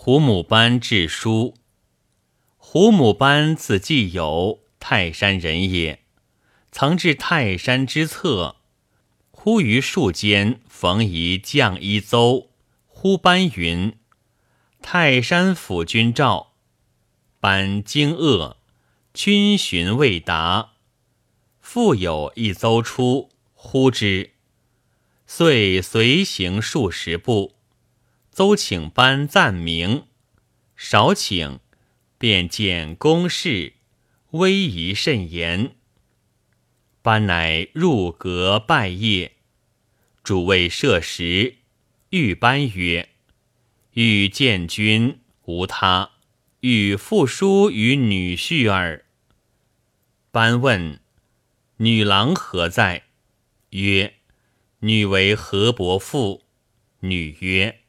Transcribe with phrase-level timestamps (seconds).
[0.00, 1.56] 胡母班致书。
[2.56, 6.04] 胡母班字季友，泰山人也。
[6.70, 8.58] 曾至泰山之侧，
[9.32, 12.50] 忽于树间逢一将衣邹。
[12.86, 13.98] 忽班云
[14.80, 16.52] ：“泰山府君召。”
[17.40, 18.54] 班惊愕，
[19.12, 20.74] 君询未答。
[21.60, 24.30] 复有一邹出，呼之，
[25.26, 27.57] 遂随行数十步。
[28.38, 30.04] 邹请班赞明，
[30.76, 31.58] 少请，
[32.18, 33.72] 便见公事，
[34.30, 35.74] 威仪甚严。
[37.02, 39.32] 班乃入阁拜谒，
[40.22, 41.56] 主谓设食，
[42.10, 43.08] 欲班曰
[43.94, 46.12] ：“欲见君，无他，
[46.60, 49.04] 欲复书与女婿耳。”
[50.30, 51.00] 班问
[51.78, 53.02] ：“女郎何在？”
[53.70, 54.14] 曰
[54.78, 56.44] ：“女为何伯父。”
[57.02, 57.80] 女曰：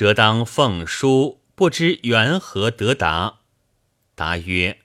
[0.00, 3.40] 则当奉书，不知缘何得答。
[4.14, 4.78] 答曰：“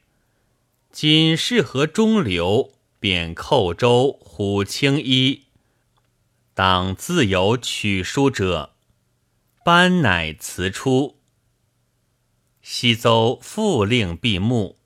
[0.91, 5.43] 今适河中流，便寇州虎青衣，
[6.53, 8.73] 当自有取书者。”
[9.63, 11.21] 班乃辞出。
[12.61, 14.79] 西邹复令闭目，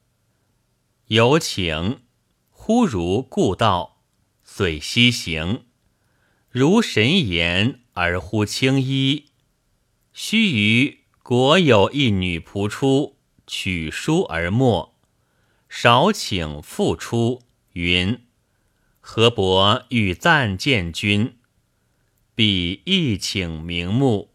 [1.07, 2.02] 有请，
[2.52, 4.03] 忽如故道，
[4.44, 5.66] 遂西行，
[6.52, 9.28] 如神言而忽青衣。
[10.22, 13.16] 须臾，果有一女仆出，
[13.48, 14.94] 取书而没。
[15.70, 18.25] 少请复出，云
[19.00, 21.38] ：“何伯欲暂见君。”
[22.36, 24.34] 必亦请明目，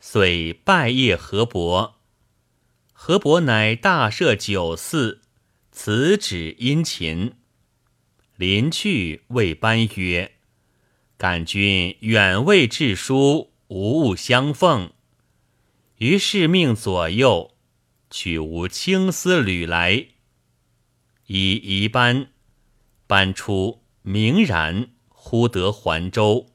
[0.00, 2.00] 遂拜谒何伯。
[2.92, 5.22] 何伯乃大设酒肆，
[5.70, 7.34] 辞旨殷勤。
[8.34, 10.32] 临去，谓班曰
[11.16, 14.90] ：“感君远未致书，无物相奉。”
[15.98, 17.54] 于是命左右
[18.10, 20.08] 取无青丝缕来，
[21.26, 22.32] 以一班
[23.06, 26.50] 搬出，明然忽得还州。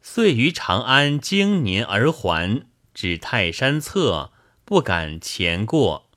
[0.00, 4.32] 遂于长安经年而还，至泰山侧，
[4.64, 6.10] 不敢前过，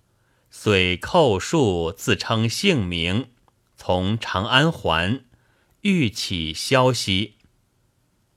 [0.49, 3.31] 遂叩树自称姓名，
[3.75, 5.25] 从长安还，
[5.81, 7.35] 欲起消息。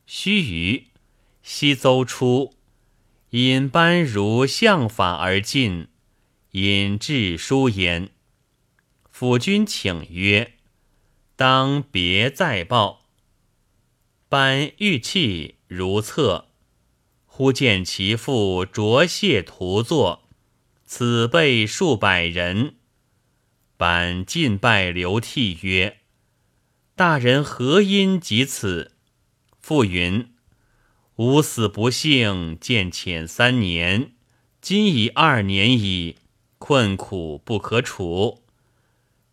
[0.06, 0.84] 须臾，
[1.42, 2.54] 西邹出。
[3.30, 5.86] 引班如相法而进，
[6.50, 8.10] 引至书焉。
[9.08, 10.54] 辅君请曰
[11.36, 13.06] ：“当别再报。”
[14.28, 16.48] 班玉器如厕，
[17.24, 20.28] 忽见其父着谢徒坐，
[20.84, 22.74] 此辈数百人。
[23.76, 25.98] 班进拜流涕曰
[26.96, 28.96] ：“大人何因及此？”
[29.60, 30.34] 父云。
[31.20, 34.12] 吾死不幸，见遣三年，
[34.62, 36.16] 今已二年矣，
[36.56, 38.42] 困苦不可处。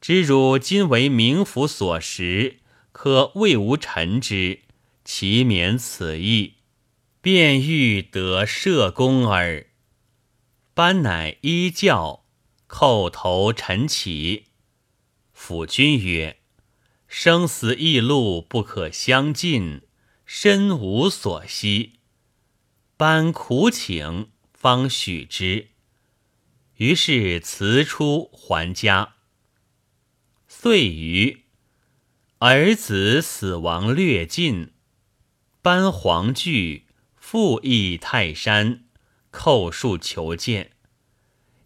[0.02, 2.58] 知汝今为冥府所食，
[2.92, 4.64] 可为吾臣之，
[5.06, 6.56] 其免此意，
[7.22, 9.68] 便欲得社公耳。
[10.74, 12.26] 班乃依教，
[12.68, 14.48] 叩头陈起。
[15.32, 16.36] 辅君曰
[17.08, 19.84] ：“生死异路，不可相近。”
[20.30, 22.02] 身无所惜，
[22.98, 25.70] 班苦请，方许之。
[26.76, 29.14] 于是辞出还家。
[30.50, 31.46] 岁余，
[32.40, 34.74] 儿子死亡略尽，
[35.62, 38.84] 班黄惧，复诣泰山，
[39.32, 40.72] 叩树求见。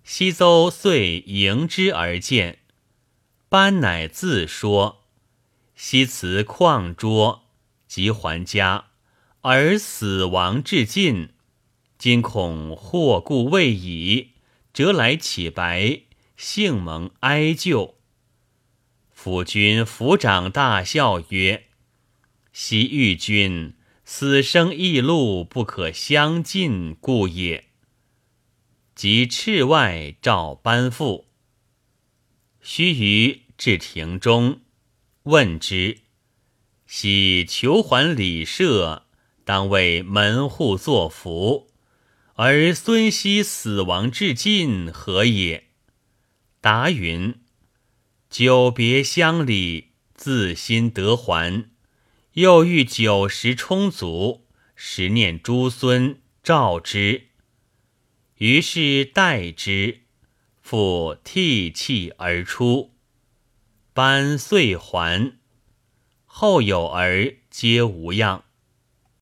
[0.04, 2.60] 西邹遂迎之而见，
[3.50, 5.08] 班乃自说，
[5.76, 7.48] 西辞旷拙。
[7.92, 8.86] 即还家，
[9.42, 11.34] 而死亡至尽，
[11.98, 14.30] 今恐祸故未已，
[14.72, 16.04] 折来乞白，
[16.38, 17.98] 幸蒙哀救。
[19.12, 21.66] 辅君抚掌大笑曰
[22.54, 23.74] ：“昔遇君
[24.06, 27.66] 死生异路，不可相近，故也。”
[28.96, 31.28] 即斥外召班父。
[32.62, 34.62] 须臾至庭中，
[35.24, 35.98] 问之。
[36.94, 39.06] 喜求还礼社，
[39.46, 41.72] 当为门户作福。
[42.34, 45.70] 而孙熙死亡至尽，何也？
[46.60, 47.36] 答云：
[48.30, 51.70] 久别乡里，自心得还。
[52.34, 54.46] 又欲酒食充足，
[54.76, 57.28] 时念诸孙，召之。
[58.40, 60.02] 于是待之，
[60.62, 62.92] 复涕泣而出。
[63.94, 65.38] 班遂还。
[66.34, 68.44] 后有儿皆无恙。